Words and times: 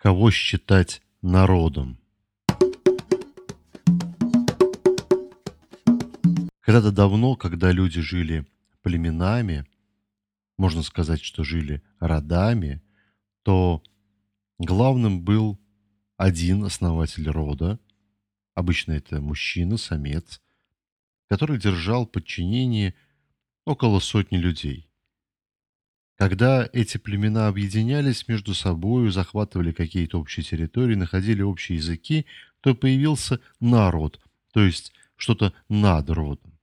Кого 0.00 0.30
считать 0.30 1.02
народом? 1.20 1.98
Когда-то 6.62 6.90
давно, 6.90 7.36
когда 7.36 7.70
люди 7.70 8.00
жили 8.00 8.46
племенами, 8.80 9.66
можно 10.56 10.82
сказать, 10.82 11.20
что 11.22 11.44
жили 11.44 11.82
родами, 11.98 12.82
то 13.42 13.82
главным 14.58 15.22
был 15.22 15.60
один 16.16 16.64
основатель 16.64 17.28
рода, 17.28 17.78
обычно 18.54 18.92
это 18.92 19.20
мужчина, 19.20 19.76
самец, 19.76 20.40
который 21.28 21.58
держал 21.58 22.06
в 22.06 22.10
подчинении 22.10 22.94
около 23.66 24.00
сотни 24.00 24.38
людей. 24.38 24.89
Когда 26.20 26.68
эти 26.74 26.98
племена 26.98 27.48
объединялись 27.48 28.28
между 28.28 28.52
собой, 28.52 29.10
захватывали 29.10 29.72
какие-то 29.72 30.20
общие 30.20 30.44
территории, 30.44 30.94
находили 30.94 31.40
общие 31.40 31.78
языки, 31.78 32.26
то 32.60 32.74
появился 32.74 33.40
народ, 33.58 34.20
то 34.52 34.60
есть 34.62 34.92
что-то 35.16 35.54
над 35.70 36.10
родом. 36.10 36.58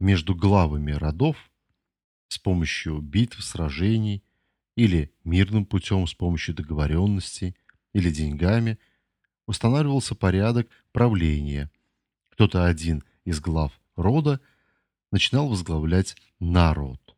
Между 0.00 0.34
главами 0.34 0.92
родов 0.92 1.36
с 2.28 2.38
помощью 2.38 3.02
битв, 3.02 3.44
сражений 3.44 4.24
или 4.76 5.12
мирным 5.24 5.66
путем 5.66 6.06
с 6.06 6.14
помощью 6.14 6.54
договоренностей 6.54 7.54
или 7.92 8.10
деньгами 8.10 8.78
устанавливался 9.46 10.14
порядок 10.14 10.70
правления. 10.90 11.70
Кто-то 12.30 12.64
один 12.64 13.04
из 13.26 13.40
глав 13.40 13.78
рода 13.94 14.40
начинал 15.10 15.50
возглавлять 15.50 16.16
народ. 16.40 17.11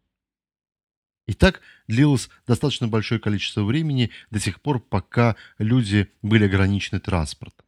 И 1.27 1.33
так 1.33 1.62
длилось 1.88 2.28
достаточно 2.46 2.87
большое 2.88 3.20
количество 3.20 3.65
времени 3.65 4.10
до 4.30 4.38
тех 4.38 4.60
пор, 4.60 4.80
пока 4.80 5.37
люди 5.59 6.10
были 6.23 6.45
ограничены 6.45 7.01
транспортом. 7.01 7.66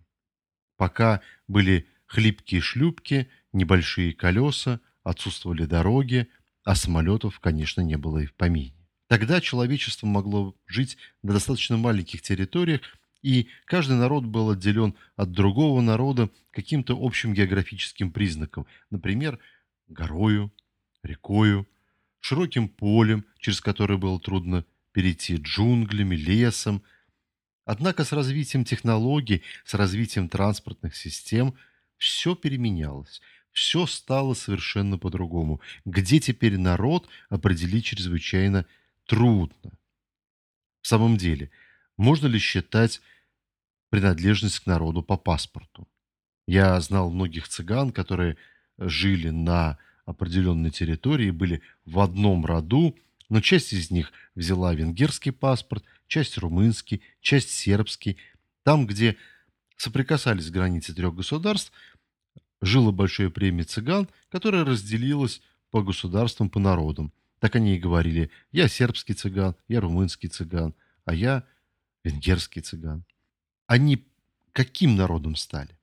Пока 0.77 1.23
были 1.49 1.89
хлипкие 2.07 2.61
шлюпки, 2.61 3.31
небольшие 3.53 4.13
колеса, 4.13 4.81
отсутствовали 5.03 5.65
дороги, 5.65 6.29
а 6.65 6.75
самолетов, 6.75 7.41
конечно, 7.41 7.81
не 7.81 7.97
было 7.97 8.19
и 8.19 8.27
в 8.27 8.35
помине. 8.35 8.75
Тогда 9.09 9.41
человечество 9.41 10.07
могло 10.07 10.55
жить 10.67 10.99
на 11.23 11.33
достаточно 11.33 11.77
маленьких 11.77 12.23
территориях, 12.23 12.81
и 13.23 13.49
каждый 13.65 13.97
народ 13.97 14.25
был 14.25 14.51
отделен 14.51 14.95
от 15.17 15.31
другого 15.31 15.81
народа 15.81 16.29
каким-то 16.51 16.97
общим 17.01 17.33
географическим 17.33 18.11
признаком, 18.11 18.67
например, 18.91 19.39
горою, 19.89 20.53
рекою, 21.03 21.67
широким 22.21 22.69
полем, 22.69 23.25
через 23.47 23.61
которое 23.61 23.97
было 23.97 24.19
трудно 24.19 24.65
перейти, 24.91 25.37
джунглями, 25.37 26.17
лесом. 26.17 26.83
Однако 27.65 28.03
с 28.03 28.11
развитием 28.11 28.65
технологий, 28.65 29.45
с 29.65 29.75
развитием 29.75 30.29
транспортных 30.29 30.97
систем 30.97 31.55
все 31.97 32.35
переменялось, 32.35 33.23
все 33.53 33.87
стало 33.87 34.35
совершенно 34.35 34.99
по-другому. 34.99 35.61
Где 35.85 36.19
теперь 36.19 36.59
народ, 36.59 37.09
определить 37.29 37.85
чрезвычайно 37.85 38.67
трудно. 39.07 39.79
В 40.83 40.89
самом 40.89 41.17
деле, 41.17 41.53
можно 41.97 42.27
ли 42.27 42.41
считать 42.41 43.01
принадлежность 43.91 44.59
к 44.59 44.67
народу 44.67 45.05
по 45.05 45.17
паспорту? 45.17 45.87
Я 46.49 46.81
знал 46.81 47.13
многих 47.13 47.47
цыган, 47.47 47.93
которые 47.93 48.39
жили 48.77 49.31
на 49.31 49.79
определенной 50.05 50.73
территории, 50.73 51.31
были 51.31 51.63
в 51.85 52.01
одном 52.01 52.45
роду, 52.45 52.97
но 53.29 53.41
часть 53.41 53.73
из 53.73 53.91
них 53.91 54.13
взяла 54.35 54.75
венгерский 54.75 55.31
паспорт, 55.31 55.85
часть 56.07 56.39
румынский, 56.39 57.03
часть 57.21 57.51
сербский. 57.51 58.19
Там, 58.63 58.87
где 58.87 59.17
соприкасались 59.77 60.51
границы 60.51 60.95
трех 60.95 61.15
государств, 61.15 61.73
жило 62.61 62.93
большое 62.93 63.31
племя 63.31 63.65
цыган, 63.65 64.09
которое 64.29 64.65
разделилось 64.65 65.43
по 65.71 65.83
государствам, 65.83 66.49
по 66.49 66.59
народам. 66.59 67.13
Так 67.39 67.57
они 67.57 67.77
и 67.77 67.81
говорили, 67.81 68.31
я 68.53 68.69
сербский 68.69 69.15
цыган, 69.15 69.57
я 69.69 69.81
румынский 69.81 70.29
цыган, 70.29 70.75
а 71.05 71.15
я 71.15 71.45
венгерский 72.03 72.61
цыган. 72.61 73.05
Они 73.67 74.07
каким 74.53 74.97
народом 74.97 75.37
стали? 75.37 75.79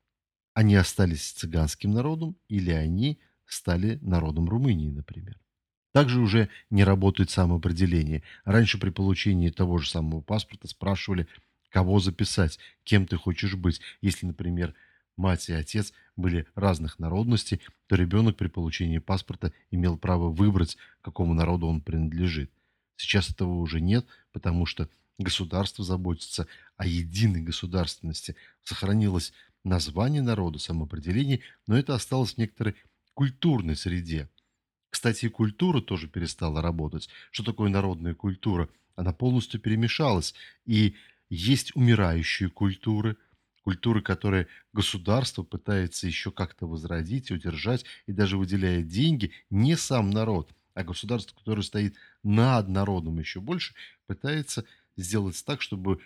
Они 0.53 0.75
остались 0.75 1.31
цыганским 1.31 1.91
народом 1.91 2.37
или 2.47 2.71
они 2.71 3.19
стали 3.45 3.99
народом 4.01 4.49
Румынии, 4.49 4.89
например. 4.89 5.39
Также 5.93 6.19
уже 6.19 6.49
не 6.71 6.83
работает 6.83 7.29
самоопределение. 7.29 8.23
Раньше 8.45 8.79
при 8.79 8.89
получении 8.89 9.49
того 9.49 9.77
же 9.77 9.89
самого 9.89 10.21
паспорта 10.21 10.67
спрашивали, 10.67 11.27
кого 11.69 11.99
записать, 11.99 12.59
кем 12.83 13.05
ты 13.05 13.15
хочешь 13.15 13.55
быть. 13.55 13.79
Если, 14.01 14.25
например, 14.25 14.73
мать 15.17 15.49
и 15.49 15.53
отец 15.53 15.93
были 16.15 16.47
разных 16.55 16.97
народностей, 16.97 17.61
то 17.87 17.95
ребенок 17.95 18.37
при 18.37 18.47
получении 18.47 18.97
паспорта 18.97 19.53
имел 19.69 19.95
право 19.95 20.29
выбрать, 20.29 20.77
какому 21.01 21.35
народу 21.35 21.67
он 21.67 21.79
принадлежит. 21.79 22.51
Сейчас 22.95 23.29
этого 23.29 23.53
уже 23.53 23.79
нет, 23.79 24.07
потому 24.31 24.65
что 24.65 24.89
государство 25.19 25.85
заботится 25.85 26.47
о 26.75 26.87
единой 26.87 27.43
государственности. 27.43 28.35
Сохранилось 28.63 29.31
название 29.63 30.23
народа, 30.23 30.57
самоопределение, 30.57 31.41
но 31.67 31.77
это 31.77 31.93
осталось 31.93 32.33
в 32.33 32.37
некоторой 32.39 32.75
культурной 33.13 33.75
среде. 33.75 34.27
Кстати, 34.93 35.25
и 35.25 35.29
культура 35.29 35.81
тоже 35.81 36.07
перестала 36.07 36.61
работать. 36.61 37.09
Что 37.31 37.43
такое 37.43 37.71
народная 37.71 38.13
культура? 38.13 38.69
Она 38.95 39.11
полностью 39.11 39.59
перемешалась. 39.59 40.35
И 40.67 40.95
есть 41.31 41.75
умирающие 41.75 42.47
культуры, 42.47 43.17
культуры, 43.63 44.03
которые 44.03 44.49
государство 44.71 45.41
пытается 45.41 46.05
еще 46.05 46.29
как-то 46.29 46.67
возродить, 46.67 47.31
удержать 47.31 47.85
и 48.05 48.11
даже 48.11 48.37
выделяет 48.37 48.87
деньги, 48.87 49.31
не 49.49 49.75
сам 49.75 50.11
народ, 50.11 50.53
а 50.75 50.83
государство, 50.83 51.35
которое 51.35 51.63
стоит 51.63 51.95
над 52.21 52.67
народом 52.69 53.17
еще 53.17 53.41
больше, 53.41 53.73
пытается 54.05 54.63
сделать 54.95 55.43
так, 55.43 55.63
чтобы 55.63 56.01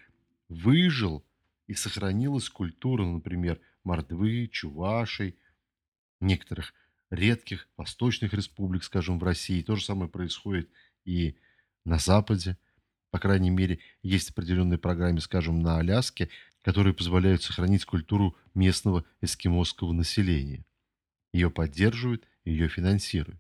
выжил 0.48 1.26
и 1.68 1.74
сохранилась 1.74 2.48
культура, 2.48 3.04
например, 3.04 3.60
мордвы, 3.84 4.48
чувашей, 4.48 5.36
некоторых 6.22 6.74
редких 7.10 7.68
восточных 7.78 8.34
республик, 8.34 8.84
скажем, 8.84 9.20
в 9.20 9.24
России. 9.24 9.62
То 9.62 9.76
же 9.76 9.84
самое 9.84 10.10
происходит 10.10 10.70
и 11.06 11.38
на 11.86 11.98
Западе. 11.98 12.58
По 13.12 13.20
крайней 13.20 13.50
мере, 13.50 13.80
есть 14.04 14.32
определенные 14.32 14.78
программы, 14.78 15.22
скажем, 15.22 15.62
на 15.62 15.78
Аляске, 15.78 16.30
которые 16.62 16.94
позволяют 16.94 17.44
сохранить 17.44 17.86
культуру 17.86 18.36
местного 18.54 19.06
эскимосского 19.22 19.94
населения. 19.94 20.66
Ее 21.32 21.50
поддерживают, 21.50 22.28
ее 22.44 22.68
финансируют. 22.68 23.40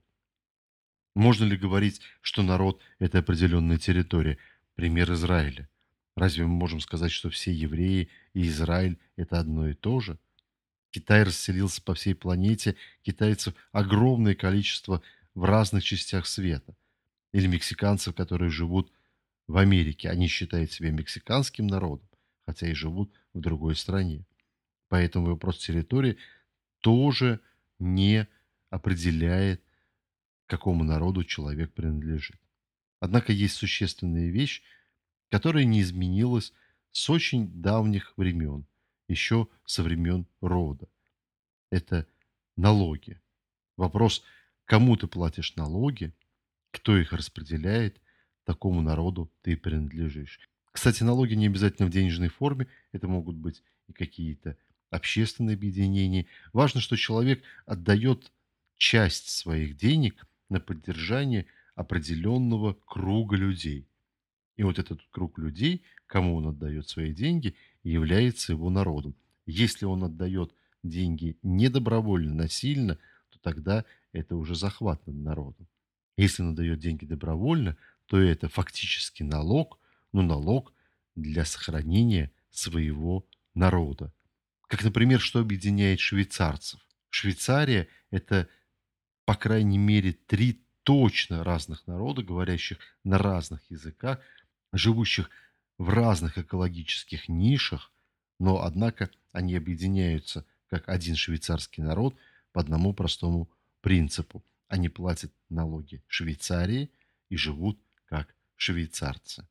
Можно 1.16 1.46
ли 1.46 1.58
говорить, 1.58 2.02
что 2.22 2.44
народ– 2.44 2.82
это 3.00 3.20
определенная 3.20 3.78
территория? 3.78 4.38
Пример 4.76 5.12
Израиля. 5.14 5.68
Разве 6.16 6.46
мы 6.46 6.52
можем 6.52 6.80
сказать, 6.80 7.12
что 7.12 7.30
все 7.30 7.52
евреи 7.52 8.10
и 8.34 8.48
Израиль– 8.48 9.00
это 9.16 9.40
одно 9.40 9.68
и 9.68 9.74
то 9.74 10.00
же? 10.00 10.20
Китай 10.92 11.24
расселился 11.24 11.81
по 11.81 11.94
всей 11.94 12.16
планете, 12.16 12.75
китайцев 13.02 13.53
огромное 13.72 14.36
количество 14.36 15.02
в 15.36 15.44
разных 15.44 15.84
частях 15.84 16.25
света. 16.25 16.75
Или 17.34 17.48
мексиканцев, 17.48 18.16
которые 18.16 18.50
живут 18.50 18.92
в 19.48 19.58
Америке. 19.58 20.09
Они 20.09 20.28
считают 20.28 20.72
себя 20.72 20.92
мексиканским 20.92 21.68
народом, 21.68 22.08
хотя 22.46 22.68
и 22.68 22.74
живут 22.74 23.14
в 23.34 23.40
другой 23.40 23.75
стране. 23.75 24.25
Поэтому 24.88 25.28
вопрос 25.28 25.58
территории 25.59 26.18
тоже 26.80 27.42
не 27.80 28.28
определяет, 28.69 29.62
какому 30.46 30.86
народу 30.86 31.25
человек 31.25 31.74
принадлежит. 31.74 32.40
Однако 33.02 33.34
есть 33.34 33.56
существенная 33.56 34.30
вещь, 34.30 34.64
которая 35.30 35.66
не 35.66 35.81
изменилась 35.81 36.54
с 36.92 37.09
очень 37.09 37.62
давних 37.62 38.14
времен– 38.18 38.66
еще 39.07 39.48
со 39.65 39.83
времен 39.83 40.27
рода. 40.42 40.88
Это 41.69 42.07
налоги. 42.56 43.21
Вопрос, 43.75 44.24
кому 44.65 44.95
ты 44.98 45.07
платишь 45.07 45.56
налоги, 45.56 46.13
кто 46.71 46.98
их 46.98 47.13
распределяет, 47.13 48.01
такому 48.44 48.81
народу 48.81 49.31
ты 49.42 49.57
принадлежишь. 49.57 50.39
Кстати, 50.71 51.04
налоги 51.04 51.33
не 51.33 51.48
обязательно 51.48 51.88
в 51.88 51.92
денежной 51.92 52.30
форме, 52.30 52.68
это 52.92 53.07
могут 53.07 53.36
быть 53.36 53.63
и 53.88 53.94
какие-то 53.94 54.57
общественные 54.89 55.56
объединения. 55.56 56.27
Важно, 56.53 56.81
что 56.81 56.95
человек 56.95 57.44
отдает 57.65 58.31
часть 58.77 59.30
своих 59.30 59.75
денег 59.75 60.25
на 60.50 60.60
поддержание 60.60 61.45
определенного 61.75 62.74
круга 62.86 63.36
людей. 63.36 63.88
И 64.56 64.63
вот 64.63 64.80
этот 64.80 65.01
круг 65.12 65.38
людей, 65.38 65.83
кому 66.07 66.36
он 66.36 66.48
отдает 66.48 66.89
свои 66.89 67.13
деньги, 67.13 67.56
является 67.83 68.54
его 68.54 68.69
народом. 68.69 69.15
Если 69.45 69.86
он 69.86 70.04
отдает 70.04 70.54
деньги 70.83 71.38
недобровольно, 71.44 72.33
насильно, 72.33 72.98
то 73.30 73.39
тогда 73.39 73.86
это 74.13 74.36
уже 74.36 74.56
захват 74.56 75.06
над 75.06 75.18
народом. 75.18 75.68
Если 76.18 76.42
он 76.42 76.50
отдает 76.51 76.80
деньги 76.80 77.06
добровольно, 77.06 77.77
то 78.07 78.19
это 78.19 78.50
фактически 78.50 79.24
налог, 79.24 79.80
но 80.13 80.21
налог 80.21 80.74
для 81.15 81.45
сохранения 81.45 82.31
своего 82.50 83.27
народа. 83.53 84.13
Как, 84.68 84.83
например, 84.83 85.19
что 85.19 85.39
объединяет 85.39 86.00
швейцарцев. 86.00 86.80
Швейцария– 87.10 87.88
это, 88.12 88.48
по 89.25 89.36
крайней 89.36 89.77
мере, 89.77 90.13
три 90.13 90.63
точно 90.83 91.44
разных 91.44 91.86
народа, 91.88 92.24
говорящих 92.24 92.80
на 93.03 93.18
разных 93.18 93.62
языках, 93.69 94.19
живущих 94.74 95.30
в 95.77 95.89
разных 95.89 96.38
экологических 96.38 97.29
нишах, 97.29 97.91
но, 98.39 98.63
однако, 98.63 99.09
они 99.31 99.56
объединяются 99.56 100.45
как 100.69 100.89
один 100.89 101.15
швейцарский 101.15 101.83
народ 101.83 102.15
по 102.51 102.62
одному 102.62 102.94
простому 102.94 103.50
принципу. 103.81 104.44
Они 104.68 104.89
платят 104.89 105.31
налоги 105.50 106.03
Швейцарии 106.07 106.91
и 107.29 107.38
живут 107.38 107.79
как 108.06 108.35
швейцарцы. 108.56 109.47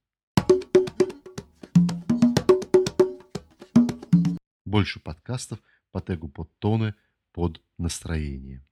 Больше 4.64 5.00
подкастов 5.00 5.60
по 5.90 6.00
тегу 6.00 6.28
под 6.28 6.50
тоны 6.58 6.94
под 7.32 7.62
настроение. 7.78 8.65